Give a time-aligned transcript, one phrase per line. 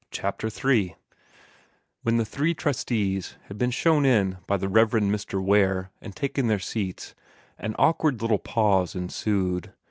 [0.09, 0.95] CHAPTER III
[2.01, 4.89] When the three trustees had been shown in by the Rev.
[4.93, 5.39] Mr.
[5.39, 7.13] Ware, and had taken seats,
[7.59, 9.73] an awkward little pause ensued.